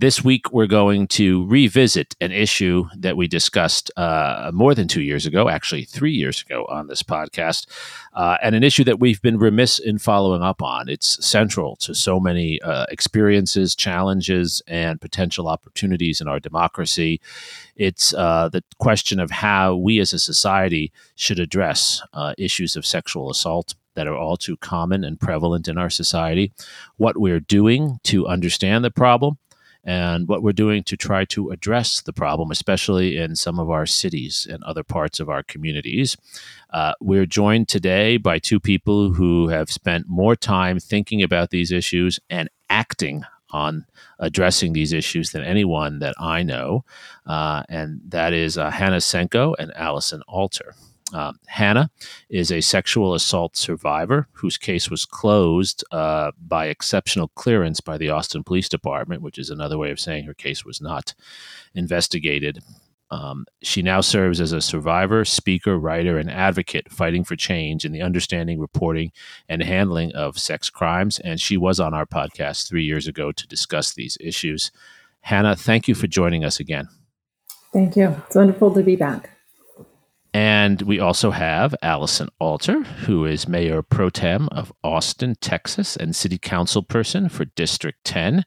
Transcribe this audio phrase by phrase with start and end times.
[0.00, 5.02] This week, we're going to revisit an issue that we discussed uh, more than two
[5.02, 7.66] years ago, actually, three years ago on this podcast,
[8.14, 10.88] uh, and an issue that we've been remiss in following up on.
[10.88, 17.20] It's central to so many uh, experiences, challenges, and potential opportunities in our democracy.
[17.76, 22.86] It's uh, the question of how we as a society should address uh, issues of
[22.86, 26.54] sexual assault that are all too common and prevalent in our society,
[26.96, 29.36] what we're doing to understand the problem,
[29.84, 33.86] and what we're doing to try to address the problem, especially in some of our
[33.86, 36.16] cities and other parts of our communities.
[36.70, 41.72] Uh, we're joined today by two people who have spent more time thinking about these
[41.72, 43.84] issues and acting on
[44.18, 46.84] addressing these issues than anyone that I know,
[47.26, 50.74] uh, and that is uh, Hannah Senko and Alison Alter.
[51.12, 51.90] Uh, Hannah
[52.28, 58.10] is a sexual assault survivor whose case was closed uh, by exceptional clearance by the
[58.10, 61.14] Austin Police Department, which is another way of saying her case was not
[61.74, 62.62] investigated.
[63.10, 67.90] Um, she now serves as a survivor, speaker, writer, and advocate fighting for change in
[67.90, 69.10] the understanding, reporting,
[69.48, 71.18] and handling of sex crimes.
[71.18, 74.70] And she was on our podcast three years ago to discuss these issues.
[75.22, 76.88] Hannah, thank you for joining us again.
[77.72, 78.16] Thank you.
[78.26, 79.30] It's wonderful to be back.
[80.32, 86.14] And we also have Alison Alter, who is Mayor Pro Tem of Austin, Texas, and
[86.14, 88.44] City Council person for District 10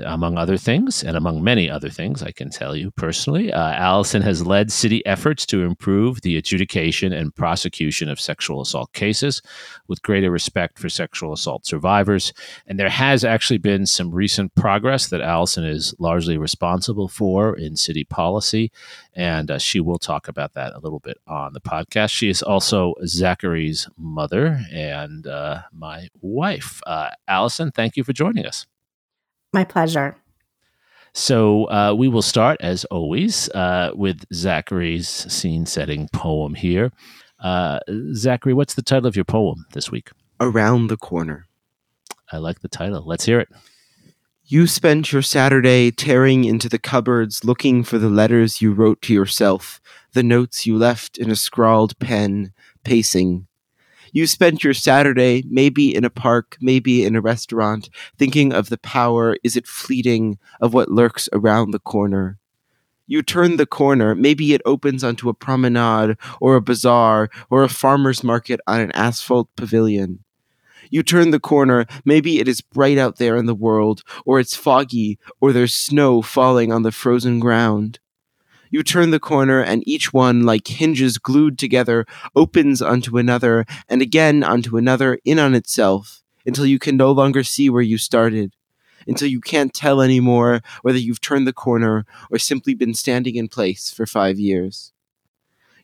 [0.00, 3.52] among other things, and among many other things, I can tell you personally.
[3.52, 8.92] Uh, Alison has led city efforts to improve the adjudication and prosecution of sexual assault
[8.92, 9.42] cases
[9.86, 12.32] with greater respect for sexual assault survivors.
[12.66, 17.76] And there has actually been some recent progress that Alison is largely responsible for in
[17.76, 18.70] city policy.
[19.14, 22.10] And uh, she will talk about that a little bit on the podcast.
[22.10, 26.80] She is also Zachary's mother and uh, my wife.
[26.86, 28.66] Uh, Allison, thank you for joining us.
[29.52, 30.16] My pleasure.
[31.14, 36.92] So uh, we will start, as always, uh, with Zachary's scene setting poem here.
[37.40, 37.80] Uh,
[38.14, 40.10] Zachary, what's the title of your poem this week?
[40.40, 41.46] Around the Corner.
[42.30, 43.02] I like the title.
[43.04, 43.48] Let's hear it.
[44.44, 49.12] You spent your Saturday tearing into the cupboards looking for the letters you wrote to
[49.12, 49.80] yourself,
[50.12, 52.52] the notes you left in a scrawled pen,
[52.84, 53.47] pacing
[54.12, 58.78] you spent your Saturday maybe in a park, maybe in a restaurant, thinking of the
[58.78, 62.38] power, is it fleeting, of what lurks around the corner.
[63.06, 67.68] You turn the corner, maybe it opens onto a promenade or a bazaar or a
[67.68, 70.24] farmer's market on an asphalt pavilion.
[70.90, 74.56] You turn the corner, maybe it is bright out there in the world, or it's
[74.56, 77.98] foggy, or there's snow falling on the frozen ground.
[78.70, 82.06] You turn the corner, and each one, like hinges glued together,
[82.36, 87.42] opens onto another, and again onto another, in on itself, until you can no longer
[87.42, 88.54] see where you started,
[89.06, 93.48] until you can't tell anymore whether you've turned the corner or simply been standing in
[93.48, 94.92] place for five years.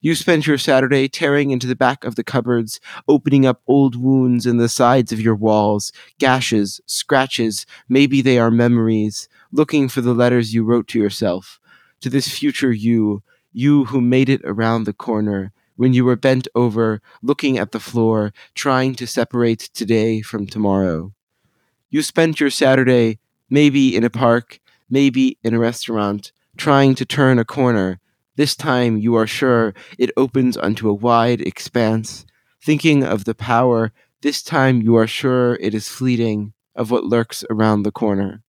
[0.02, 2.78] You spent your Saturday tearing into the back of the cupboards,
[3.08, 8.50] opening up old wounds in the sides of your walls, gashes, scratches, maybe they are
[8.50, 11.58] memories, looking for the letters you wrote to yourself,
[12.04, 16.46] to this future you, you who made it around the corner, when you were bent
[16.54, 21.14] over, looking at the floor, trying to separate today from tomorrow.
[21.88, 24.60] You spent your Saturday, maybe in a park,
[24.90, 28.00] maybe in a restaurant, trying to turn a corner.
[28.36, 32.26] This time you are sure it opens onto a wide expanse.
[32.62, 37.46] Thinking of the power, this time you are sure it is fleeting, of what lurks
[37.48, 38.42] around the corner.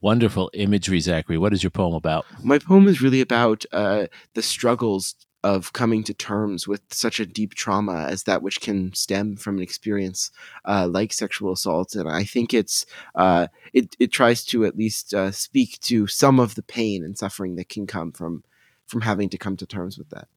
[0.00, 1.38] Wonderful imagery, Zachary.
[1.38, 2.24] What is your poem about?
[2.42, 7.26] My poem is really about uh, the struggles of coming to terms with such a
[7.26, 10.30] deep trauma as that which can stem from an experience
[10.64, 15.14] uh, like sexual assault, and I think it's uh, it it tries to at least
[15.14, 18.44] uh, speak to some of the pain and suffering that can come from
[18.86, 20.28] from having to come to terms with that.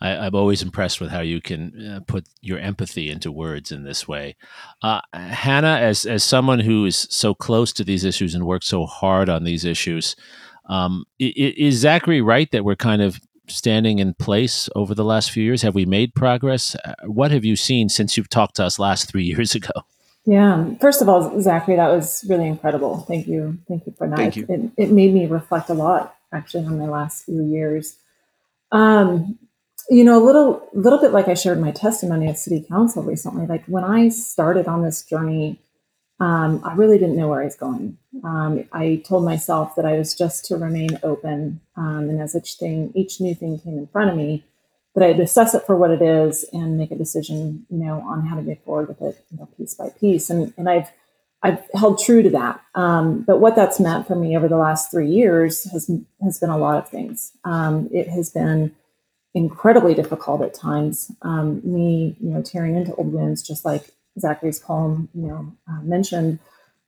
[0.00, 3.84] I, am always impressed with how you can uh, put your empathy into words in
[3.84, 4.36] this way.
[4.82, 8.86] Uh, Hannah, as as someone who is so close to these issues and worked so
[8.86, 10.16] hard on these issues,
[10.68, 15.42] um, is Zachary right that we're kind of standing in place over the last few
[15.42, 15.62] years?
[15.62, 16.76] Have we made progress?
[16.84, 19.72] Uh, what have you seen since you've talked to us last three years ago?
[20.26, 20.74] Yeah.
[20.80, 23.00] First of all, Zachary, that was really incredible.
[23.00, 23.58] Thank you.
[23.68, 24.16] Thank you for that.
[24.16, 24.46] Thank you.
[24.48, 27.96] It, it made me reflect a lot, actually, on my last few years.
[28.72, 29.38] Um,
[29.90, 33.46] you know, a little, little bit like I shared my testimony at City Council recently.
[33.46, 35.60] Like when I started on this journey,
[36.20, 37.98] um, I really didn't know where I was going.
[38.22, 42.54] Um, I told myself that I was just to remain open, um, and as each
[42.54, 44.44] thing, each new thing came in front of me,
[44.94, 48.26] that I'd assess it for what it is and make a decision, you know, on
[48.26, 50.30] how to move forward with it, you know, piece by piece.
[50.30, 50.88] And and I've
[51.42, 52.60] I've held true to that.
[52.74, 55.90] Um, but what that's meant for me over the last three years has
[56.22, 57.32] has been a lot of things.
[57.44, 58.74] Um, it has been
[59.34, 61.10] incredibly difficult at times.
[61.22, 65.82] Um, me, you know, tearing into old wounds, just like Zachary's poem, you know, uh,
[65.82, 66.38] mentioned.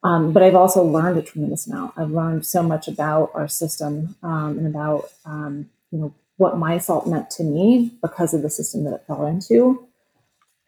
[0.03, 1.95] Um, but I've also learned a tremendous amount.
[1.97, 6.75] I've learned so much about our system um, and about, um, you know, what my
[6.75, 9.85] assault meant to me because of the system that it fell into.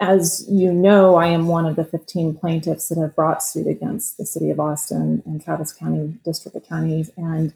[0.00, 4.16] As you know, I am one of the 15 plaintiffs that have brought suit against
[4.16, 7.10] the city of Austin and Travis County district attorneys.
[7.16, 7.52] And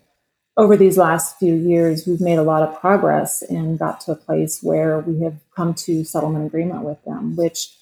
[0.57, 4.17] over these last few years, we've made a lot of progress and got to a
[4.17, 7.75] place where we have come to settlement agreement with them, which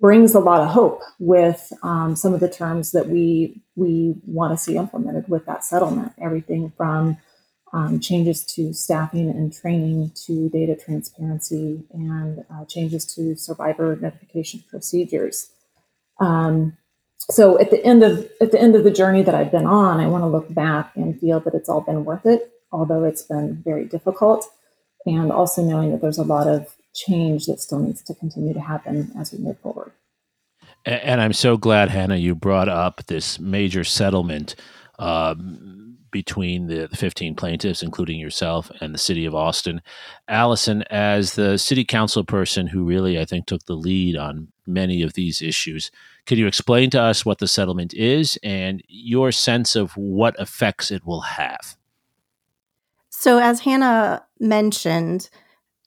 [0.00, 4.56] brings a lot of hope with um, some of the terms that we we want
[4.56, 6.12] to see implemented with that settlement.
[6.20, 7.16] Everything from
[7.72, 14.62] um, changes to staffing and training to data transparency and uh, changes to survivor notification
[14.70, 15.50] procedures.
[16.20, 16.76] Um,
[17.18, 20.00] so at the end of at the end of the journey that I've been on,
[20.00, 23.22] I want to look back and feel that it's all been worth it, although it's
[23.22, 24.48] been very difficult,
[25.04, 28.60] and also knowing that there's a lot of change that still needs to continue to
[28.60, 29.92] happen as we move forward.
[30.84, 34.54] And I'm so glad, Hannah, you brought up this major settlement
[34.98, 35.77] um,
[36.10, 39.82] between the 15 plaintiffs, including yourself, and the city of Austin.
[40.28, 45.02] Alison, as the city council person who really, I think, took the lead on many
[45.02, 45.90] of these issues,
[46.26, 50.90] can you explain to us what the settlement is and your sense of what effects
[50.90, 51.76] it will have?
[53.08, 55.30] So, as Hannah mentioned,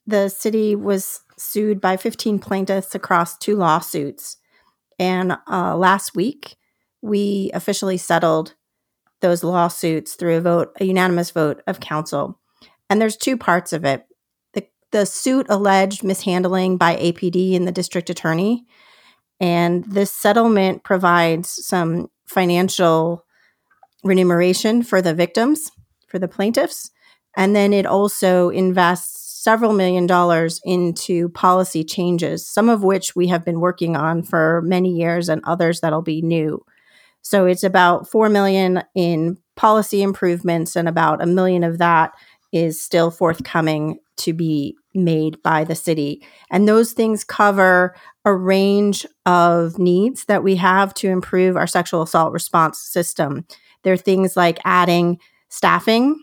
[0.06, 4.38] the city was sued by 15 plaintiffs across two lawsuits.
[5.00, 6.58] And uh, last week,
[7.02, 8.56] we officially settled
[9.22, 12.40] those lawsuits through a vote, a unanimous vote of council.
[12.90, 14.06] And there's two parts of it.
[14.54, 18.66] The, the suit alleged mishandling by APD and the district attorney.
[19.40, 23.26] And this settlement provides some financial
[24.04, 25.72] remuneration for the victims,
[26.08, 26.92] for the plaintiffs.
[27.36, 33.28] And then it also invests several million dollars into policy changes, some of which we
[33.28, 36.64] have been working on for many years and others that'll be new.
[37.22, 42.14] So it's about 4 million in policy improvements and about a million of that
[42.52, 46.26] is still forthcoming to be made by the city.
[46.50, 47.96] And those things cover
[48.26, 53.46] a range of needs that we have to improve our sexual assault response system.
[53.84, 55.20] There are things like adding
[55.50, 56.18] staffing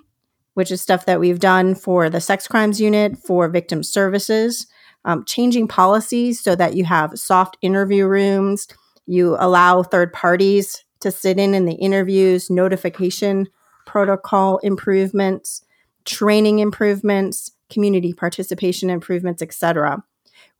[0.59, 4.67] which is stuff that we've done for the sex crimes unit, for victim services,
[5.05, 8.67] um, changing policies so that you have soft interview rooms,
[9.07, 13.49] you allow third parties to sit in in the interviews, notification
[13.87, 15.65] protocol improvements,
[16.05, 20.03] training improvements, community participation improvements, etc.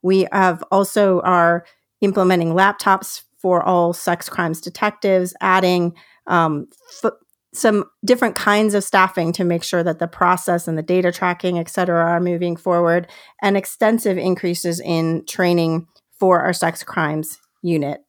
[0.01, 1.65] We have also are
[2.01, 5.95] implementing laptops for all sex crimes detectives, adding
[6.27, 6.67] um,
[7.03, 7.11] f-
[7.53, 11.57] some different kinds of staffing to make sure that the process and the data tracking,
[11.57, 13.07] et cetera, are moving forward,
[13.41, 18.01] and extensive increases in training for our sex crimes unit,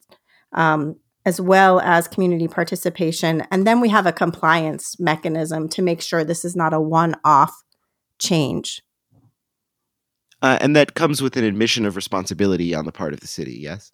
[0.53, 3.43] um, as well as community participation.
[3.51, 7.15] And then we have a compliance mechanism to make sure this is not a one
[7.25, 7.63] off
[8.19, 8.83] change.
[10.43, 13.59] Uh, and that comes with an admission of responsibility on the part of the city,
[13.61, 13.93] yes?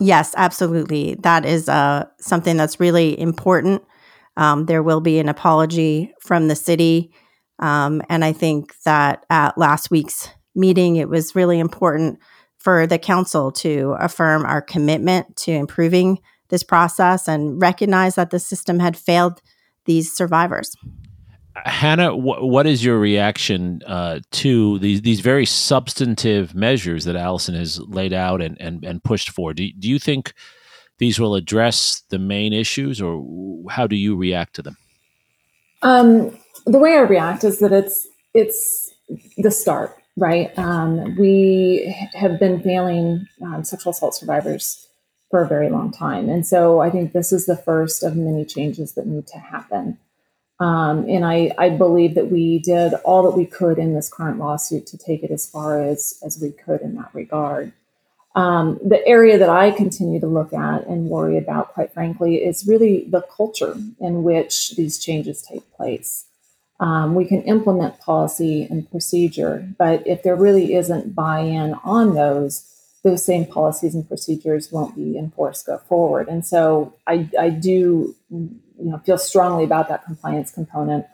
[0.00, 1.16] Yes, absolutely.
[1.16, 3.82] That is uh, something that's really important
[4.36, 7.12] um, there will be an apology from the city.
[7.58, 12.18] Um, and I think that at last week's meeting, it was really important
[12.58, 18.38] for the council to affirm our commitment to improving this process and recognize that the
[18.38, 19.40] system had failed
[19.84, 20.76] these survivors.
[21.64, 27.54] Hannah, wh- what is your reaction uh, to these these very substantive measures that Alison
[27.54, 29.54] has laid out and and, and pushed for?
[29.54, 30.34] Do, do you think
[30.98, 33.24] these will address the main issues, or
[33.70, 34.76] how do you react to them?
[35.82, 38.92] Um, the way I react is that it's it's
[39.38, 40.56] the start, right?
[40.58, 44.85] Um, we have been failing um, sexual assault survivors
[45.30, 48.44] for a very long time, and so I think this is the first of many
[48.44, 49.98] changes that need to happen.
[50.58, 54.38] Um, and I, I believe that we did all that we could in this current
[54.38, 57.72] lawsuit to take it as far as as we could in that regard.
[58.34, 62.66] Um, the area that I continue to look at and worry about, quite frankly, is
[62.66, 66.26] really the culture in which these changes take place.
[66.78, 72.14] Um, we can implement policy and procedure, but if there really isn't buy in on
[72.14, 72.70] those,
[73.04, 76.28] those same policies and procedures won't be enforced go forward.
[76.28, 81.06] And so I, I do you know, feel strongly about that compliance component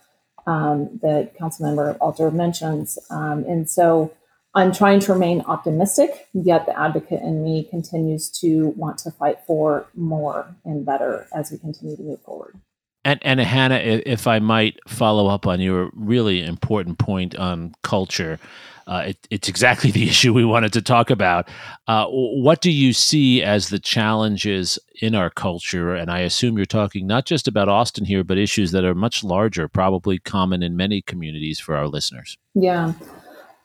[0.47, 2.99] um, that Councilmember Alter mentions.
[3.11, 4.13] Um, and so
[4.55, 9.39] I'm trying to remain optimistic, yet the advocate in me continues to want to fight
[9.47, 12.61] for more and better as we continue to move forward.
[13.05, 18.39] And, and Hannah, if I might follow up on your really important point on culture,
[18.87, 21.49] uh, it, it's exactly the issue we wanted to talk about.
[21.87, 25.95] Uh, what do you see as the challenges in our culture?
[25.95, 29.25] And I assume you're talking not just about Austin here, but issues that are much
[29.25, 32.39] larger, probably common in many communities for our listeners.
[32.55, 32.93] Yeah.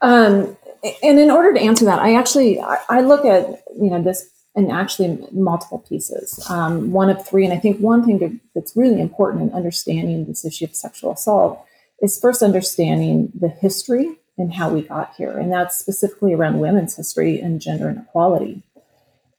[0.01, 0.57] Um,
[1.03, 4.29] and in order to answer that, I actually I, I look at you know this
[4.57, 6.43] and actually multiple pieces.
[6.49, 10.25] Um, one of three, and I think one thing to, that's really important in understanding
[10.25, 11.63] this issue of sexual assault
[12.01, 16.95] is first understanding the history and how we got here, and that's specifically around women's
[16.95, 18.63] history and gender inequality.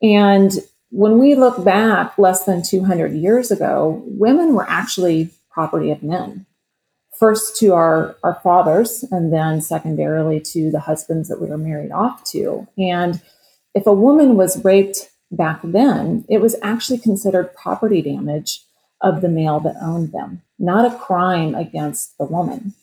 [0.00, 0.52] And
[0.90, 6.46] when we look back less than 200 years ago, women were actually property of men.
[7.18, 11.90] First to our, our fathers, and then secondarily to the husbands that we were married
[11.90, 12.68] off to.
[12.78, 13.20] And
[13.78, 18.62] if a woman was raped back then, it was actually considered property damage
[19.00, 22.75] of the male that owned them, not a crime against the woman.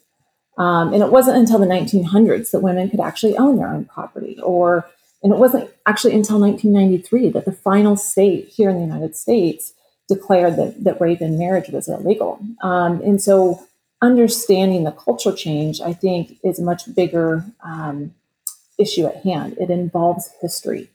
[0.58, 4.40] Um, and it wasn't until the 1900s that women could actually own their own property,
[4.42, 4.90] or
[5.22, 9.74] and it wasn't actually until 1993 that the final state here in the United States
[10.08, 12.40] declared that, that rape in marriage was illegal.
[12.62, 13.68] Um, and so,
[14.02, 18.14] understanding the culture change, I think, is a much bigger um,
[18.78, 19.58] issue at hand.
[19.60, 20.90] It involves history,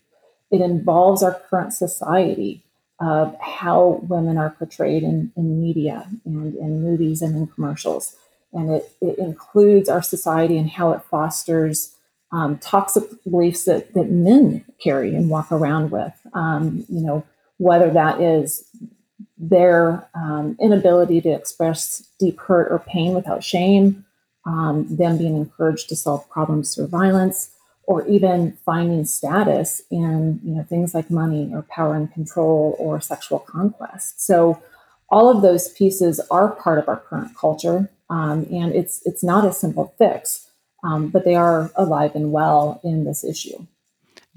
[0.51, 2.65] it involves our current society
[3.01, 8.15] of how women are portrayed in, in media and in movies and in commercials.
[8.53, 11.97] And it, it includes our society and how it fosters
[12.33, 16.13] um, toxic beliefs that, that men carry and walk around with.
[16.35, 17.25] Um, you know,
[17.57, 18.69] whether that is
[19.39, 24.05] their um, inability to express deep hurt or pain without shame,
[24.47, 27.51] um, them being encouraged to solve problems through violence,
[27.91, 33.01] or even finding status in you know things like money or power and control or
[33.01, 34.25] sexual conquest.
[34.25, 34.63] So
[35.09, 39.45] all of those pieces are part of our current culture, um, and it's it's not
[39.45, 40.53] a simple fix,
[40.85, 43.67] um, but they are alive and well in this issue.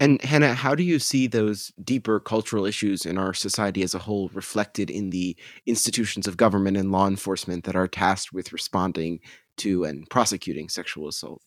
[0.00, 4.00] And Hannah, how do you see those deeper cultural issues in our society as a
[4.00, 9.20] whole reflected in the institutions of government and law enforcement that are tasked with responding
[9.58, 11.40] to and prosecuting sexual assault?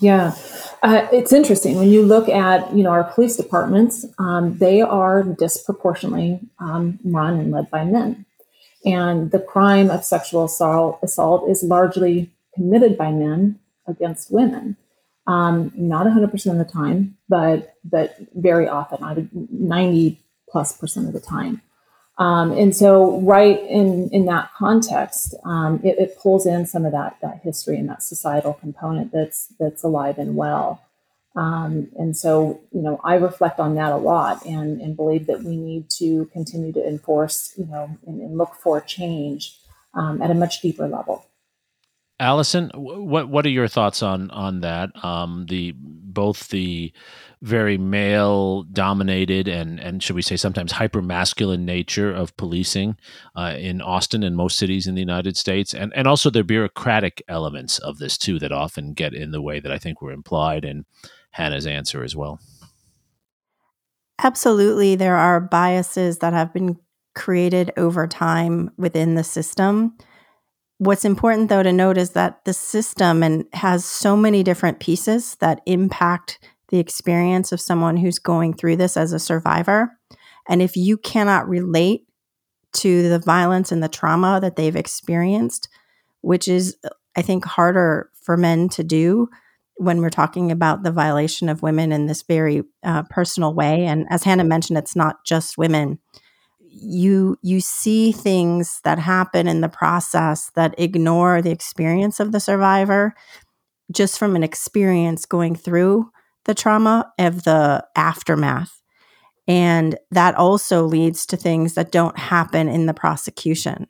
[0.00, 0.34] Yeah,
[0.82, 4.04] uh, it's interesting when you look at you know our police departments.
[4.18, 8.26] Um, they are disproportionately um, run and led by men,
[8.84, 14.76] and the crime of sexual assault assault is largely committed by men against women.
[15.26, 20.20] Um, not 100% of the time, but but very often, I would 90
[20.50, 21.62] plus percent of the time.
[22.16, 26.92] Um, and so, right in in that context, um, it, it, pulls in some of
[26.92, 30.80] that that history and that societal component that's that's alive and well.
[31.36, 35.42] Um, and so, you know, I reflect on that a lot and and believe that
[35.42, 39.58] we need to continue to enforce, you know, and, and look for change
[39.94, 41.26] um, at a much deeper level.
[42.20, 44.90] Alison, what what are your thoughts on on that?
[45.04, 46.92] Um, the both the
[47.42, 52.96] very male dominated and and should we say sometimes hyper masculine nature of policing
[53.34, 57.20] uh, in Austin and most cities in the United States, and and also the bureaucratic
[57.26, 60.64] elements of this too that often get in the way that I think were implied
[60.64, 60.84] in
[61.30, 62.38] Hannah's answer as well.
[64.22, 66.78] Absolutely, there are biases that have been
[67.16, 69.96] created over time within the system
[70.78, 75.36] What's important though to note is that the system and has so many different pieces
[75.36, 76.38] that impact
[76.68, 79.96] the experience of someone who's going through this as a survivor.
[80.48, 82.06] And if you cannot relate
[82.74, 85.68] to the violence and the trauma that they've experienced,
[86.22, 86.76] which is,
[87.16, 89.28] I think, harder for men to do
[89.76, 93.86] when we're talking about the violation of women in this very uh, personal way.
[93.86, 95.98] And as Hannah mentioned, it's not just women
[96.76, 102.40] you you see things that happen in the process that ignore the experience of the
[102.40, 103.14] survivor
[103.92, 106.10] just from an experience going through
[106.44, 108.82] the trauma of the aftermath.
[109.46, 113.88] And that also leads to things that don't happen in the prosecution.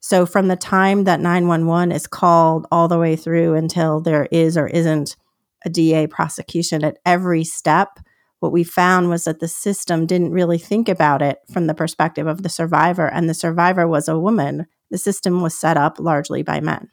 [0.00, 4.56] So from the time that 911 is called all the way through until there is
[4.56, 5.16] or isn't
[5.64, 8.00] a DA prosecution at every step
[8.42, 12.26] what we found was that the system didn't really think about it from the perspective
[12.26, 14.66] of the survivor, and the survivor was a woman.
[14.90, 16.88] The system was set up largely by men.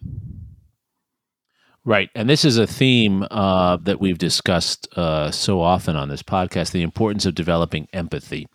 [1.83, 2.09] Right.
[2.13, 6.71] And this is a theme uh, that we've discussed uh, so often on this podcast
[6.71, 8.47] the importance of developing empathy,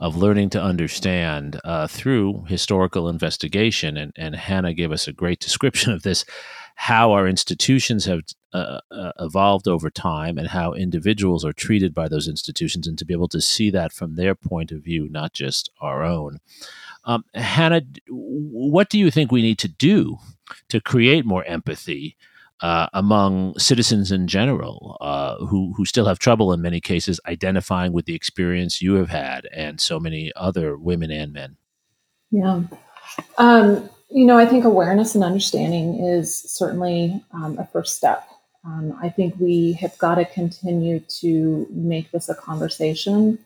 [0.00, 3.96] of learning to understand uh, through historical investigation.
[3.96, 6.24] And, and Hannah gave us a great description of this
[6.84, 8.22] how our institutions have
[8.54, 13.04] uh, uh, evolved over time and how individuals are treated by those institutions, and to
[13.04, 16.38] be able to see that from their point of view, not just our own.
[17.04, 20.16] Um, Hannah, what do you think we need to do
[20.70, 22.16] to create more empathy
[22.62, 27.92] uh, among citizens in general uh, who who still have trouble in many cases identifying
[27.92, 31.56] with the experience you have had and so many other women and men.
[32.30, 32.62] Yeah,
[33.36, 38.26] um, you know, I think awareness and understanding is certainly um, a first step.
[38.64, 43.38] Um, I think we have got to continue to make this a conversation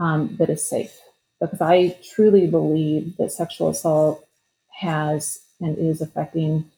[0.00, 0.98] um, that is safe
[1.40, 4.26] because I truly believe that sexual assault
[4.70, 6.70] has and is affecting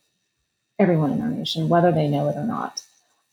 [0.78, 2.82] everyone in our nation, whether they know it or not.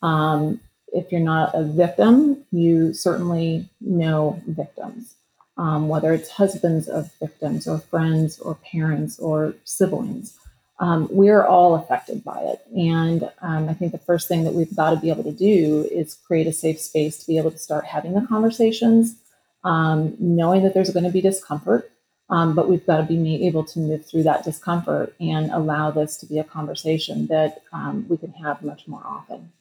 [0.02, 0.60] Um,
[0.94, 5.16] if you're not a victim, you certainly know victims,
[5.58, 10.38] um, whether it's husbands of victims or friends or parents or siblings.
[10.80, 12.62] Um, we're all affected by it.
[12.76, 15.88] And um, I think the first thing that we've got to be able to do
[15.92, 19.16] is create a safe space to be able to start having the conversations,
[19.64, 21.92] um, knowing that there's going to be discomfort,
[22.30, 26.18] um, but we've got to be able to move through that discomfort and allow this
[26.18, 29.52] to be a conversation that um, we can have much more often.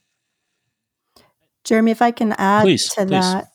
[1.65, 3.11] Jeremi, if I can add please, to please.
[3.11, 3.53] that,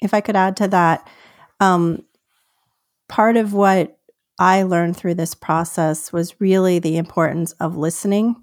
[0.00, 1.08] if I could add to that,
[1.60, 2.02] um,
[3.08, 3.98] part of what
[4.38, 8.36] I learned through this process was really the importance of listening.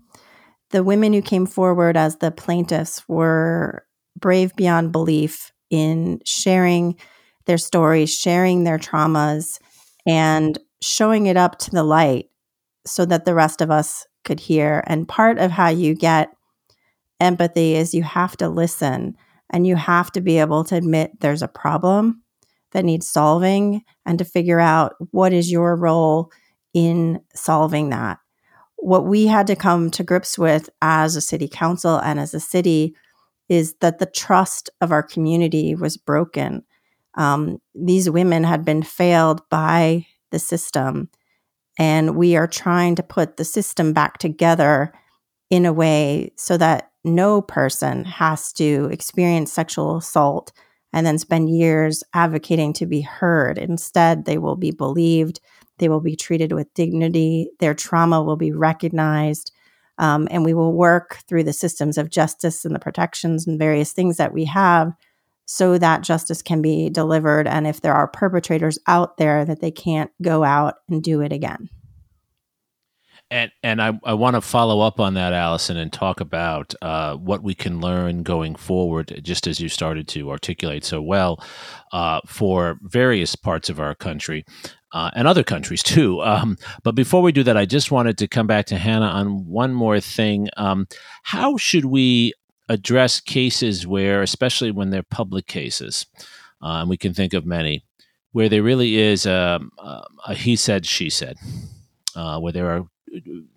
[0.71, 3.85] The women who came forward as the plaintiffs were
[4.19, 6.97] brave beyond belief in sharing
[7.45, 9.59] their stories, sharing their traumas,
[10.05, 12.29] and showing it up to the light
[12.85, 14.83] so that the rest of us could hear.
[14.87, 16.29] And part of how you get
[17.19, 19.15] empathy is you have to listen
[19.49, 22.22] and you have to be able to admit there's a problem
[22.73, 26.31] that needs solving and to figure out what is your role
[26.73, 28.19] in solving that.
[28.77, 32.39] What we had to come to grips with as a city council and as a
[32.39, 32.95] city
[33.47, 36.63] is that the trust of our community was broken
[37.15, 41.09] um, these women had been failed by the system.
[41.77, 44.93] And we are trying to put the system back together
[45.49, 50.51] in a way so that no person has to experience sexual assault
[50.93, 53.57] and then spend years advocating to be heard.
[53.57, 55.39] Instead, they will be believed,
[55.79, 59.51] they will be treated with dignity, their trauma will be recognized,
[59.97, 63.91] um, and we will work through the systems of justice and the protections and various
[63.91, 64.93] things that we have
[65.45, 67.47] so that justice can be delivered.
[67.47, 71.33] And if there are perpetrators out there, that they can't go out and do it
[71.33, 71.69] again.
[73.33, 77.15] And and I, I want to follow up on that, Alison, and talk about uh,
[77.15, 81.43] what we can learn going forward, just as you started to articulate so well,
[81.93, 84.45] uh, for various parts of our country.
[84.91, 86.21] Uh, and other countries too.
[86.33, 89.47] Um, but before we do that, I just wanted to come back to Hannah on
[89.47, 90.49] one more thing.
[90.55, 90.87] Um,
[91.23, 92.33] how should we
[92.69, 96.05] address cases where, especially when they're public cases,
[96.61, 97.83] uh, and we can think of many,
[98.31, 101.37] where there really is a, a he said, she said,
[102.15, 102.85] uh, where there are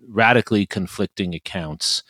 [0.08, 2.02] radically conflicting accounts.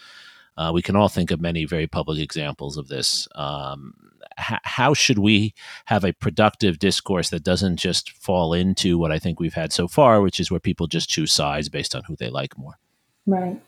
[0.56, 3.28] Uh, we can all think of many very public examples of this.
[3.34, 3.94] Um,
[4.38, 5.54] h- how should we
[5.86, 9.86] have a productive discourse that doesn't just fall into what I think we've had so
[9.86, 12.78] far, which is where people just choose sides based on who they like more?
[13.26, 13.60] Right.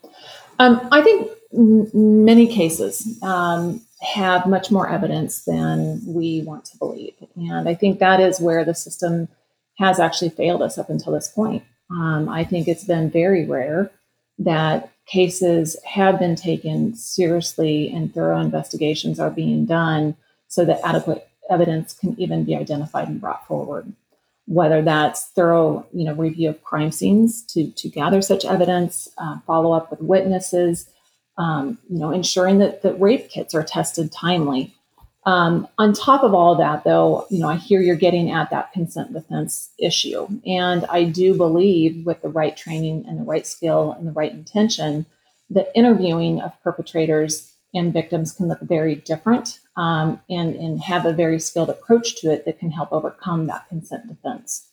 [0.57, 6.77] Um, I think m- many cases um, have much more evidence than we want to
[6.77, 7.13] believe.
[7.35, 9.27] And I think that is where the system
[9.77, 11.63] has actually failed us up until this point.
[11.91, 13.91] Um, I think it's been very rare
[14.39, 20.15] that cases have been taken seriously and thorough investigations are being done
[20.47, 23.91] so that adequate evidence can even be identified and brought forward.
[24.45, 29.39] Whether that's thorough you know review of crime scenes to to gather such evidence uh,
[29.45, 30.89] follow up with witnesses
[31.37, 34.73] um, you know ensuring that that rape kits are tested timely
[35.29, 38.71] um, on top of all that though you know i hear you're getting at that
[38.73, 43.95] consent defense issue and i do believe with the right training and the right skill
[43.97, 45.05] and the right intention
[45.49, 51.13] the interviewing of perpetrators and victims can look very different um, and, and have a
[51.13, 54.68] very skilled approach to it that can help overcome that consent defense.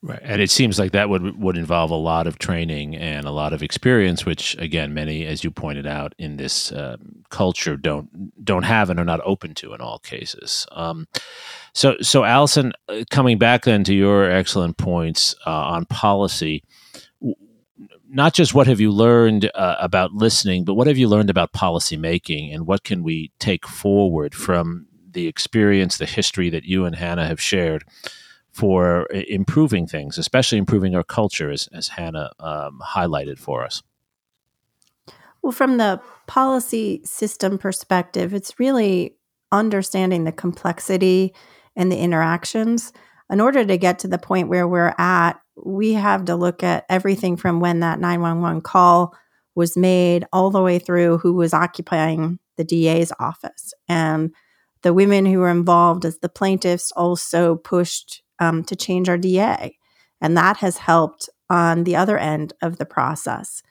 [0.00, 3.32] Right, and it seems like that would would involve a lot of training and a
[3.32, 8.44] lot of experience, which again, many, as you pointed out, in this um, culture don't
[8.44, 10.68] don't have and are not open to in all cases.
[10.70, 11.08] Um,
[11.72, 16.62] so, so Alison, uh, coming back then to your excellent points uh, on policy,
[18.08, 21.52] not just what have you learned uh, about listening, but what have you learned about
[21.52, 26.84] policy making, and what can we take forward from the experience, the history that you
[26.84, 27.82] and Hannah have shared
[28.58, 33.84] for improving things, especially improving our culture, as, as Hannah um, highlighted for us?
[35.42, 39.14] Well, from the policy system perspective, it's really
[39.52, 41.32] understanding the complexity
[41.76, 42.92] and the interactions.
[43.30, 46.84] In order to get to the point where we're at, we have to look at
[46.88, 49.14] everything from when that 911 call
[49.54, 53.72] was made all the way through who was occupying the DA's office.
[53.88, 54.34] And
[54.82, 59.76] the women who were involved as the plaintiffs also pushed um, to change our DA.
[60.20, 63.62] And that has helped on the other end of the process.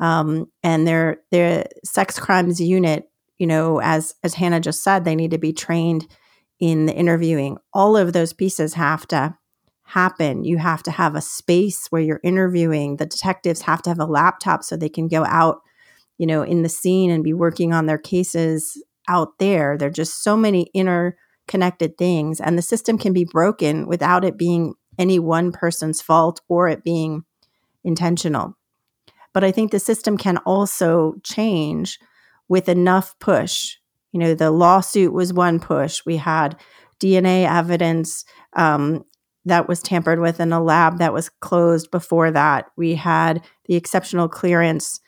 [0.00, 3.08] Um, and their their sex crimes unit,
[3.38, 6.08] you know, as as Hannah just said, they need to be trained
[6.60, 7.58] in the interviewing.
[7.72, 9.36] All of those pieces have to
[9.84, 10.44] happen.
[10.44, 12.96] You have to have a space where you're interviewing.
[12.96, 15.60] The detectives have to have a laptop so they can go out,
[16.18, 19.76] you know, in the scene and be working on their cases out there.
[19.76, 20.70] There are just so many
[21.46, 26.40] interconnected things, and the system can be broken without it being any one person's fault
[26.48, 27.24] or it being
[27.82, 28.56] intentional.
[29.32, 31.98] But I think the system can also change
[32.48, 33.76] with enough push.
[34.12, 36.02] You know, the lawsuit was one push.
[36.06, 36.56] We had
[37.00, 39.04] DNA evidence um,
[39.44, 42.66] that was tampered with in a lab that was closed before that.
[42.76, 45.00] We had the exceptional clearance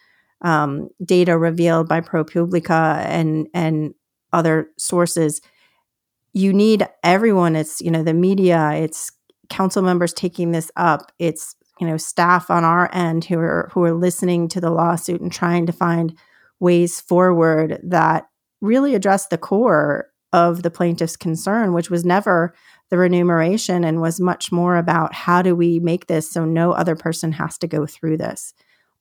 [0.42, 3.94] um, data revealed by ProPublica and and
[4.32, 5.40] other sources.
[6.36, 7.56] You need everyone.
[7.56, 8.72] It's you know the media.
[8.74, 9.10] It's
[9.48, 11.10] council members taking this up.
[11.18, 15.22] It's you know staff on our end who are who are listening to the lawsuit
[15.22, 16.14] and trying to find
[16.60, 18.26] ways forward that
[18.60, 22.54] really address the core of the plaintiff's concern, which was never
[22.90, 26.96] the remuneration and was much more about how do we make this so no other
[26.96, 28.52] person has to go through this.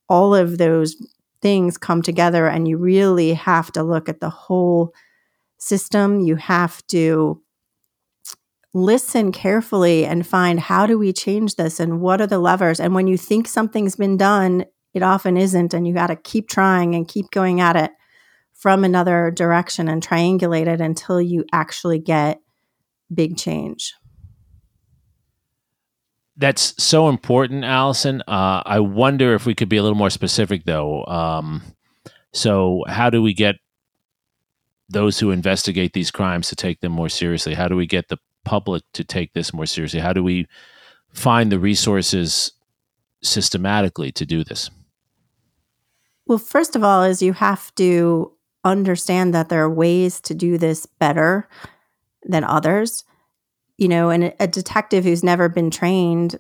[0.08, 0.96] All of those
[1.42, 4.94] things come together, and you really have to look at the whole
[5.58, 6.20] system.
[6.20, 7.42] You have to
[8.74, 12.80] listen carefully and find how do we change this and what are the levers.
[12.80, 15.74] And when you think something's been done, it often isn't.
[15.74, 17.92] And you got to keep trying and keep going at it
[18.54, 22.42] from another direction and triangulate it until you actually get
[23.14, 23.94] big change.
[26.38, 28.22] That's so important, Alison.
[28.28, 31.06] Uh, I wonder if we could be a little more specific, though.
[31.06, 31.62] Um,
[32.34, 33.56] so, how do we get
[34.90, 37.54] those who investigate these crimes to take them more seriously?
[37.54, 40.00] How do we get the public to take this more seriously?
[40.00, 40.48] How do we
[41.14, 42.52] find the resources
[43.24, 44.70] systematically to do this?
[46.28, 48.32] Well, first of all, is you have to
[48.64, 51.48] understand that there are ways to do this better
[52.24, 53.04] than others.
[53.78, 56.40] You know, and a detective who's never been trained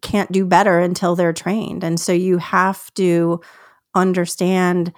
[0.00, 1.84] can't do better until they're trained.
[1.84, 3.40] And so you have to
[3.94, 4.92] understand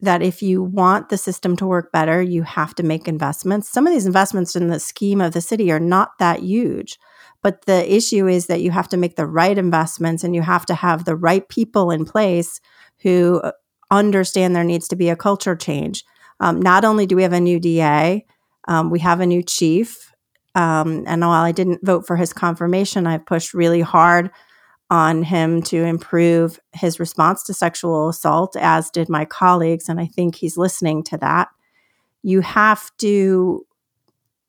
[0.00, 3.68] that if you want the system to work better, you have to make investments.
[3.68, 6.98] Some of these investments in the scheme of the city are not that huge.
[7.42, 10.66] But the issue is that you have to make the right investments and you have
[10.66, 12.60] to have the right people in place
[13.02, 13.52] who uh,
[13.90, 16.04] understand there needs to be a culture change.
[16.40, 18.24] Um, not only do we have a new DA,
[18.66, 20.12] um, we have a new chief.
[20.54, 24.30] Um, and while I didn't vote for his confirmation, I've pushed really hard
[24.90, 29.88] on him to improve his response to sexual assault, as did my colleagues.
[29.88, 31.48] And I think he's listening to that.
[32.22, 33.66] You have to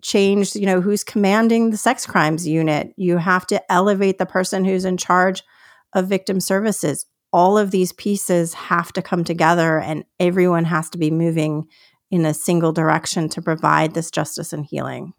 [0.01, 2.93] change, you know, who's commanding the sex crimes unit.
[2.95, 5.43] You have to elevate the person who's in charge
[5.93, 7.05] of victim services.
[7.33, 11.67] All of these pieces have to come together, and everyone has to be moving
[12.09, 15.13] in a single direction to provide this justice and healing.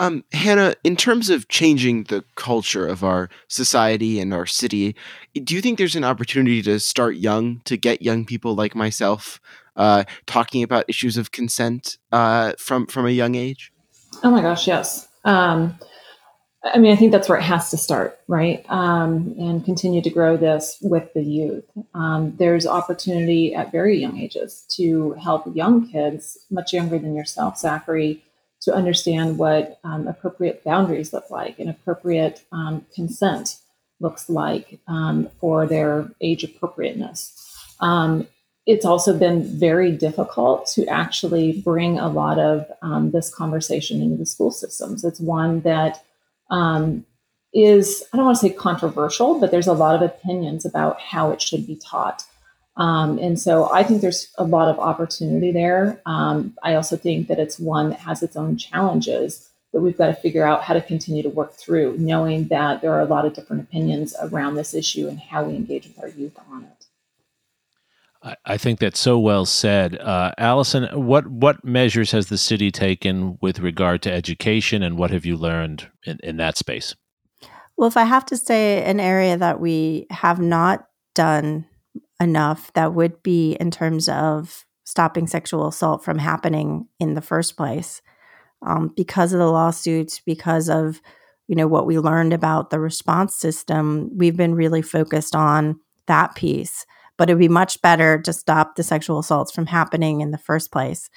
[0.00, 4.96] Um, Hannah, in terms of changing the culture of our society and our city,
[5.34, 9.40] do you think there's an opportunity to start young to get young people like myself
[9.76, 13.74] uh, talking about issues of consent uh, from from a young age?
[14.24, 15.06] Oh my gosh, yes.
[15.26, 15.78] Um,
[16.64, 18.64] I mean, I think that's where it has to start, right?
[18.70, 21.64] Um, and continue to grow this with the youth.
[21.92, 27.58] Um, there's opportunity at very young ages to help young kids, much younger than yourself,
[27.58, 28.22] Zachary
[28.62, 33.56] to understand what um, appropriate boundaries look like and appropriate um, consent
[34.00, 37.36] looks like um, for their age appropriateness.
[37.80, 38.26] Um,
[38.66, 44.16] it's also been very difficult to actually bring a lot of um, this conversation into
[44.16, 45.04] the school systems.
[45.04, 46.04] It's one that
[46.50, 47.04] um,
[47.52, 51.30] is I don't want to say controversial, but there's a lot of opinions about how
[51.30, 52.22] it should be taught.
[52.80, 56.00] Um, and so I think there's a lot of opportunity there.
[56.06, 60.06] Um, I also think that it's one that has its own challenges that we've got
[60.06, 63.26] to figure out how to continue to work through, knowing that there are a lot
[63.26, 68.38] of different opinions around this issue and how we engage with our youth on it.
[68.44, 70.84] I think that's so well said, uh, Alison.
[71.06, 75.38] What what measures has the city taken with regard to education, and what have you
[75.38, 76.94] learned in, in that space?
[77.78, 81.64] Well, if I have to say an area that we have not done
[82.20, 87.56] enough, that would be in terms of stopping sexual assault from happening in the first
[87.56, 88.02] place,
[88.62, 91.00] um, because of the lawsuits, because of
[91.48, 94.10] you know what we learned about the response system.
[94.16, 96.86] We've been really focused on that piece
[97.20, 100.72] but it'd be much better to stop the sexual assaults from happening in the first
[100.72, 101.10] place.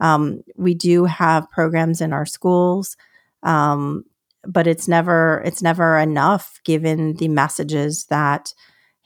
[0.00, 2.96] Um, we do have programs in our schools,
[3.44, 4.04] um,
[4.44, 8.52] but it's never it's never enough given the messages that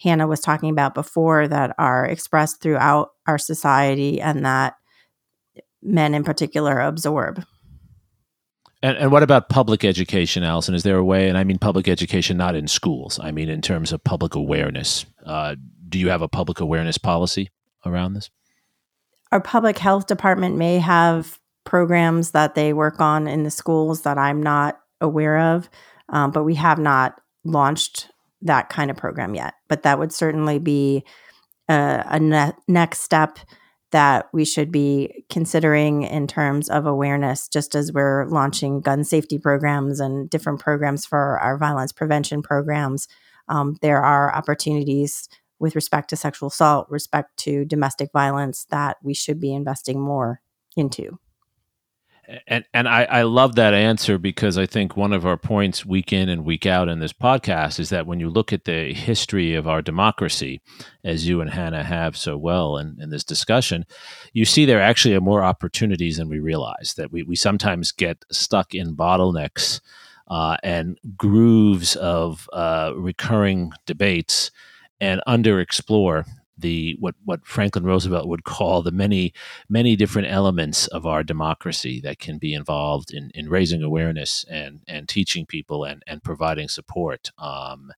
[0.01, 4.75] Hannah was talking about before that are expressed throughout our society and that
[5.83, 7.45] men in particular absorb.
[8.81, 10.75] And, and what about public education, Alison?
[10.75, 13.61] Is there a way, and I mean public education not in schools, I mean in
[13.61, 15.05] terms of public awareness?
[15.27, 15.57] Uh,
[15.89, 17.51] do you have a public awareness policy
[17.85, 18.31] around this?
[19.33, 24.17] Our public health department may have programs that they work on in the schools that
[24.17, 25.69] I'm not aware of,
[26.09, 28.11] um, but we have not launched
[28.43, 29.55] that kind of program yet.
[29.69, 31.05] But that would certainly be
[31.69, 33.39] a, a ne- next step
[33.91, 39.39] that we should be considering in terms of awareness, just as we're launching gun safety
[39.39, 43.09] programs and different programs for our violence prevention programs.
[43.49, 49.15] Um, there are opportunities with respect to sexual assault, respect to domestic violence that we
[49.15, 50.41] should be investing more
[50.77, 51.19] into.
[52.47, 56.13] And and I, I love that answer because I think one of our points week
[56.13, 59.55] in and week out in this podcast is that when you look at the history
[59.55, 60.61] of our democracy,
[61.03, 63.87] as you and Hannah have so well in, in this discussion,
[64.35, 66.95] you see there actually are more opportunities than we realize.
[66.99, 69.81] That we, we sometimes get stuck in bottlenecks
[70.29, 74.51] uh, and grooves of uh, recurring debates
[75.01, 76.27] and underexplore
[76.59, 79.33] the what what Franklin Roosevelt would call the many
[79.69, 84.81] many different elements of our democracy that can be involved in, in raising awareness and
[84.89, 87.31] and teaching people and and providing support.
[87.39, 87.93] Um,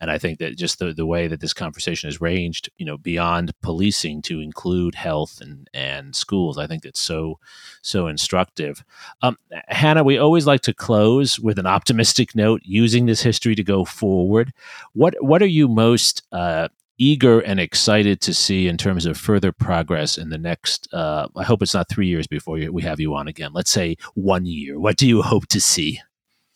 [0.00, 2.98] and I think that just the, the way that this conversation has ranged, you know,
[2.98, 7.38] beyond policing to include health and, and schools, I think that's so
[7.80, 8.84] so instructive.
[9.22, 13.64] Um, Hannah, we always like to close with an optimistic note, using this history to
[13.64, 14.52] go forward.
[14.92, 19.52] What what are you most uh, eager and excited to see in terms of further
[19.52, 20.92] progress in the next?
[20.92, 23.52] Uh, I hope it's not three years before we have you on again.
[23.52, 24.78] Let's say one year.
[24.78, 26.00] What do you hope to see?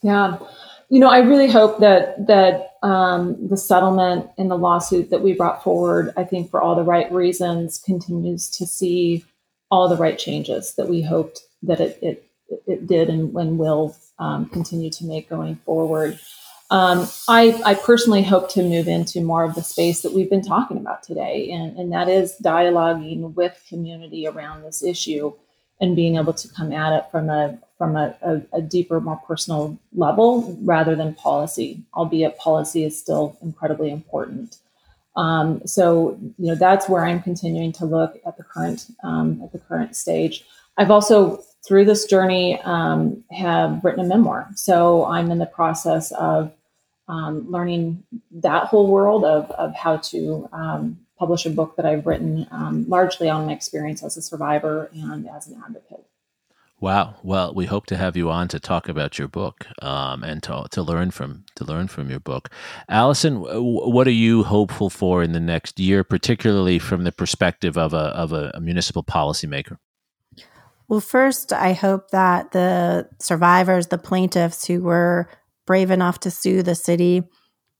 [0.03, 0.39] Yeah
[0.91, 5.33] you know, I really hope that that um, the settlement and the lawsuit that we
[5.33, 9.25] brought forward, I think for all the right reasons, continues to see
[9.71, 12.27] all the right changes that we hoped that it it,
[12.67, 16.19] it did and, and will um, continue to make going forward.
[16.71, 20.45] Um, I, I personally hope to move into more of the space that we've been
[20.45, 25.33] talking about today, and, and that is dialoguing with community around this issue
[25.81, 29.17] and being able to come at it from a from a, a, a, deeper, more
[29.27, 34.59] personal level rather than policy, albeit policy is still incredibly important.
[35.17, 39.53] Um, so you know that's where I'm continuing to look at the current um, at
[39.53, 40.45] the current stage.
[40.77, 46.13] I've also through this journey um, have written a memoir, so I'm in the process
[46.13, 46.53] of
[47.11, 52.07] um, learning that whole world of of how to um, publish a book that I've
[52.07, 56.07] written um, largely on my experience as a survivor and as an advocate.
[56.81, 57.17] Wow.
[57.23, 60.65] Well, we hope to have you on to talk about your book um, and to,
[60.71, 62.49] to learn from to learn from your book.
[62.89, 67.93] Alison, what are you hopeful for in the next year, particularly from the perspective of
[67.93, 69.77] a of a, a municipal policymaker?
[70.89, 75.29] Well, first, I hope that the survivors, the plaintiffs who were
[75.67, 77.23] brave enough to sue the city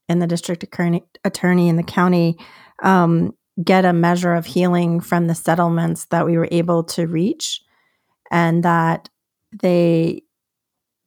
[0.09, 2.37] and the district attorney in the county,
[2.83, 7.61] um, get a measure of healing from the settlements that we were able to reach
[8.29, 9.09] and that
[9.61, 10.23] they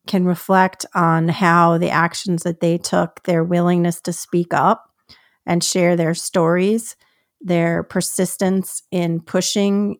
[0.07, 4.91] can reflect on how the actions that they took, their willingness to speak up
[5.47, 6.97] and share their stories,
[7.41, 9.99] their persistence in pushing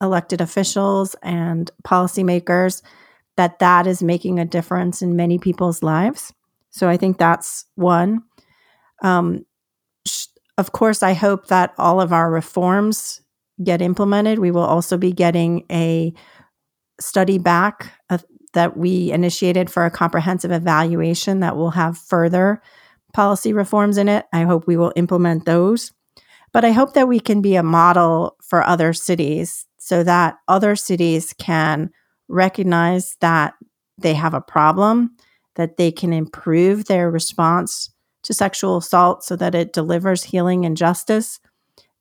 [0.00, 2.82] elected officials and policymakers,
[3.36, 6.32] that that is making a difference in many people's lives.
[6.70, 8.22] So I think that's one.
[9.02, 9.44] Um,
[10.58, 13.20] of course, I hope that all of our reforms
[13.62, 14.38] get implemented.
[14.38, 16.12] We will also be getting a
[17.00, 18.18] study back uh,
[18.52, 22.62] that we initiated for a comprehensive evaluation that will have further
[23.14, 24.26] policy reforms in it.
[24.32, 25.92] I hope we will implement those.
[26.52, 30.76] But I hope that we can be a model for other cities so that other
[30.76, 31.90] cities can
[32.28, 33.54] recognize that
[33.98, 35.16] they have a problem,
[35.56, 37.90] that they can improve their response
[38.22, 41.40] to sexual assault so that it delivers healing and justice,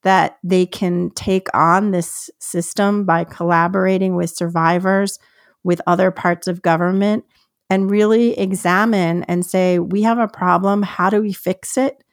[0.03, 5.19] that they can take on this system by collaborating with survivors,
[5.63, 7.23] with other parts of government,
[7.69, 10.83] and really examine and say, we have a problem.
[10.83, 12.03] How do we fix it?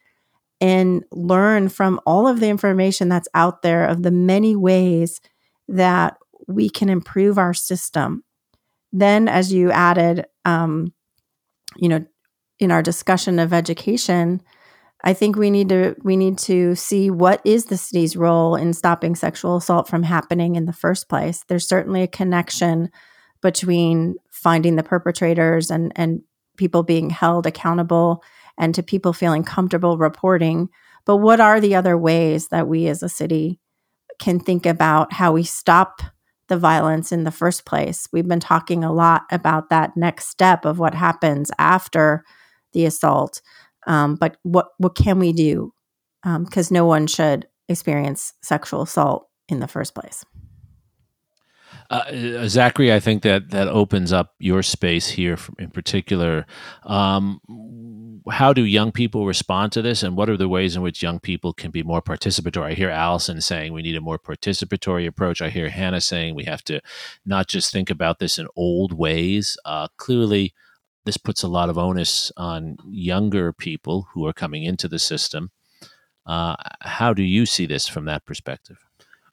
[0.61, 5.21] And learn from all of the information that's out there of the many ways
[5.67, 6.17] that
[6.49, 8.23] we can improve our system.
[8.91, 10.93] Then, as you added, um,
[11.77, 12.05] you know,
[12.59, 14.41] in our discussion of education,
[15.03, 18.73] I think we need to we need to see what is the city's role in
[18.73, 21.45] stopping sexual assault from happening in the first place.
[21.47, 22.89] There's certainly a connection
[23.41, 26.21] between finding the perpetrators and and
[26.57, 28.21] people being held accountable
[28.57, 30.67] and to people feeling comfortable reporting.
[31.05, 33.61] But what are the other ways that we as a city
[34.19, 36.01] can think about how we stop
[36.49, 38.07] the violence in the first place?
[38.11, 42.23] We've been talking a lot about that next step of what happens after
[42.73, 43.41] the assault.
[43.87, 45.73] Um, but what what can we do?
[46.23, 50.25] Because um, no one should experience sexual assault in the first place.
[51.89, 56.45] Uh, Zachary, I think that that opens up your space here in particular.
[56.83, 57.41] Um,
[58.29, 61.19] how do young people respond to this, and what are the ways in which young
[61.19, 62.71] people can be more participatory?
[62.71, 65.41] I hear Alison saying we need a more participatory approach.
[65.41, 66.79] I hear Hannah saying we have to
[67.25, 69.57] not just think about this in old ways.
[69.65, 70.53] Uh, clearly,
[71.05, 75.49] this puts a lot of onus on younger people who are coming into the system.
[76.23, 78.77] Uh, how do you see this from that perspective?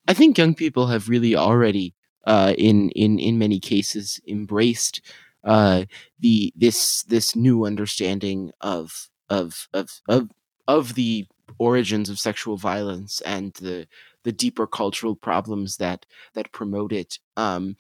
[0.08, 1.94] I think young people have really already,
[2.26, 5.00] uh, in in in many cases, embraced
[5.44, 5.84] uh,
[6.18, 10.30] the this this new understanding of of of of
[10.66, 11.26] of the
[11.58, 13.86] origins of sexual violence and the
[14.24, 17.18] the deeper cultural problems that that promote it.
[17.36, 17.76] Um,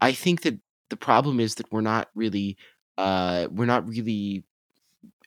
[0.00, 0.58] I think that
[0.88, 2.56] the problem is that we're not really
[2.96, 4.44] uh, we're not really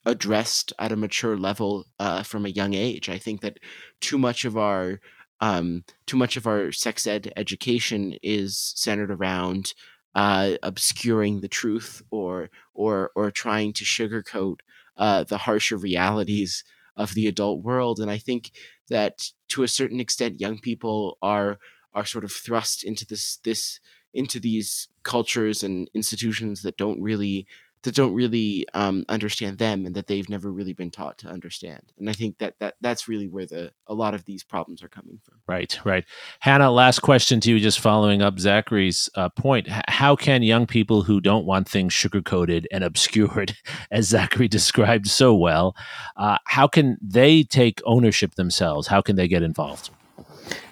[0.06, 3.10] addressed at a mature level uh, from a young age.
[3.10, 3.60] I think that
[4.02, 5.00] too much of our
[5.44, 9.74] um, too much of our sex ed education is centered around
[10.16, 14.60] uh, obscuring the truth or or or trying to sugarcoat
[14.96, 16.64] uh, the harsher realities
[16.96, 18.00] of the adult world.
[18.00, 18.52] And I think
[18.90, 21.60] that to a certain extent, young people are
[21.94, 23.82] are sort of thrust into this this
[24.14, 27.48] into these cultures and institutions that don't really
[27.84, 31.92] that don't really um, understand them and that they've never really been taught to understand.
[31.98, 34.88] And I think that, that that's really where the a lot of these problems are
[34.88, 35.36] coming from.
[35.48, 36.06] Right, right.
[36.40, 39.68] Hannah, last question to you, just following up Zachary's uh, point.
[39.70, 43.56] H- how can young people who don't want things sugarcoated and obscured,
[43.92, 45.76] as Zachary described so well,
[46.16, 48.88] uh, how can they take ownership themselves?
[48.88, 49.90] How can they get involved?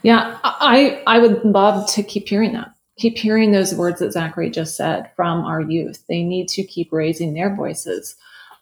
[0.03, 4.49] Yeah, I I would love to keep hearing that keep hearing those words that Zachary
[4.49, 6.03] just said from our youth.
[6.07, 8.15] They need to keep raising their voices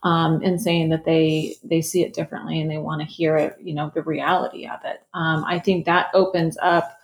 [0.04, 3.58] um, and saying that they they see it differently and they want to hear it,
[3.62, 5.02] you know, the reality of it.
[5.14, 6.98] Um, I think that opens up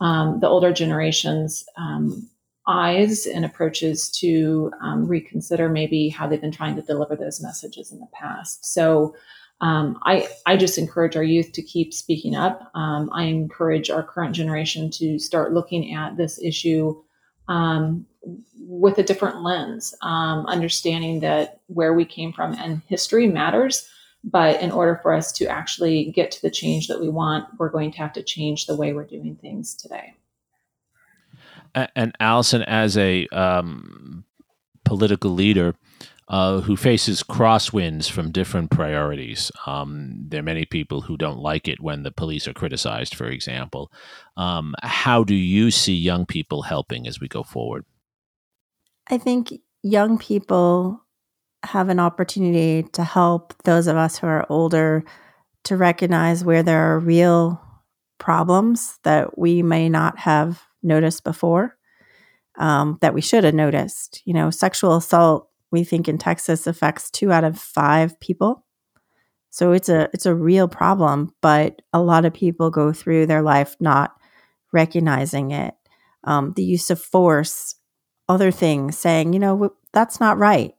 [0.00, 2.28] um, the older generations' um,
[2.66, 7.92] eyes and approaches to um, reconsider maybe how they've been trying to deliver those messages
[7.92, 8.64] in the past.
[8.64, 9.14] So
[9.60, 12.70] um, I, I just encourage our youth to keep speaking up.
[12.74, 17.00] Um, I encourage our current generation to start looking at this issue
[17.48, 18.06] um,
[18.58, 23.88] with a different lens, um, understanding that where we came from and history matters.
[24.22, 27.70] But in order for us to actually get to the change that we want, we're
[27.70, 30.14] going to have to change the way we're doing things today.
[31.74, 34.24] And Alison, as a um,
[34.84, 35.74] political leader,
[36.30, 39.50] uh, who faces crosswinds from different priorities.
[39.66, 43.26] Um, there are many people who don't like it when the police are criticized, for
[43.26, 43.90] example.
[44.36, 47.84] Um, how do you see young people helping as we go forward?
[49.08, 51.04] I think young people
[51.64, 55.02] have an opportunity to help those of us who are older
[55.64, 57.60] to recognize where there are real
[58.18, 61.76] problems that we may not have noticed before,
[62.56, 64.22] um, that we should have noticed.
[64.24, 68.64] You know, sexual assault we think in Texas affects two out of five people.
[69.50, 73.42] So it's a it's a real problem, but a lot of people go through their
[73.42, 74.14] life not
[74.72, 75.74] recognizing it.
[76.24, 77.74] Um, the use of force,
[78.28, 80.74] other things, saying, you know, that's not right.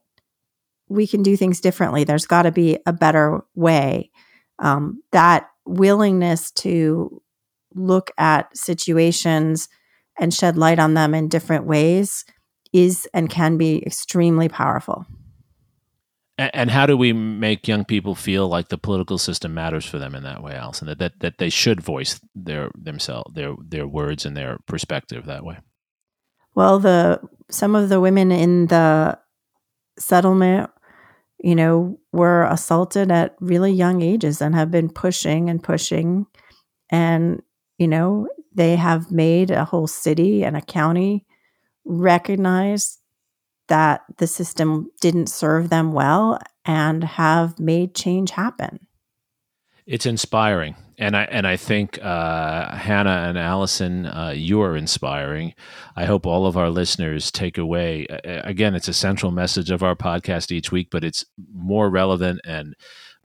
[0.88, 2.04] We can do things differently.
[2.04, 4.10] There's got to be a better way.
[4.58, 7.22] Um, that willingness to
[7.74, 9.68] look at situations
[10.18, 12.24] and shed light on them in different ways
[12.72, 15.06] is and can be extremely powerful.
[16.38, 20.14] And how do we make young people feel like the political system matters for them
[20.14, 20.88] in that way, Alison?
[20.88, 25.44] That that, that they should voice their themselves, their their words and their perspective that
[25.44, 25.58] way.
[26.54, 27.20] Well, the
[27.50, 29.18] some of the women in the
[29.98, 30.70] settlement,
[31.38, 36.26] you know, were assaulted at really young ages and have been pushing and pushing.
[36.90, 37.42] And,
[37.78, 41.26] you know, they have made a whole city and a county
[41.84, 42.98] recognize
[43.68, 48.86] that the system didn't serve them well and have made change happen.
[49.84, 55.54] It's inspiring, and I and I think uh, Hannah and Alison, uh, you are inspiring.
[55.96, 58.06] I hope all of our listeners take away.
[58.24, 62.76] Again, it's a central message of our podcast each week, but it's more relevant and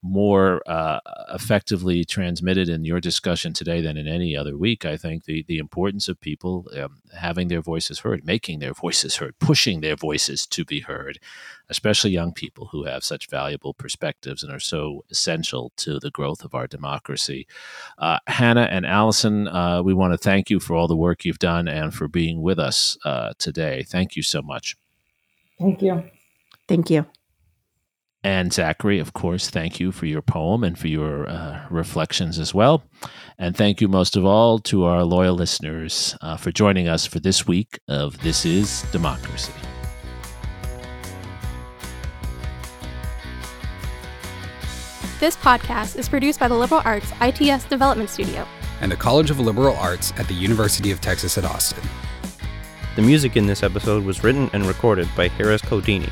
[0.01, 0.99] more uh,
[1.33, 4.85] effectively transmitted in your discussion today than in any other week.
[4.85, 9.17] I think the the importance of people um, having their voices heard, making their voices
[9.17, 11.19] heard, pushing their voices to be heard,
[11.69, 16.43] especially young people who have such valuable perspectives and are so essential to the growth
[16.43, 17.47] of our democracy.
[17.97, 21.39] Uh, Hannah and Alison, uh, we want to thank you for all the work you've
[21.39, 23.83] done and for being with us uh, today.
[23.83, 24.75] Thank you so much.
[25.59, 26.03] Thank you.
[26.67, 27.05] Thank you.
[28.27, 32.53] And Zachary, of course, thank you for your poem and for your uh, reflections as
[32.53, 32.83] well.
[33.39, 37.21] And thank you most of all to our loyal listeners uh, for joining us for
[37.21, 39.53] this week of This is Democracy.
[45.21, 48.45] This podcast is produced by the Liberal Arts ITS Development Studio
[48.81, 51.87] and the College of Liberal Arts at the University of Texas at Austin.
[52.97, 56.11] The music in this episode was written and recorded by Harris Codini.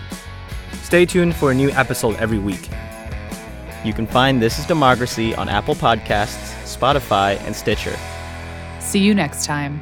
[0.96, 2.70] Stay tuned for a new episode every week.
[3.84, 8.00] You can find This is Democracy on Apple Podcasts, Spotify, and Stitcher.
[8.80, 9.82] See you next time.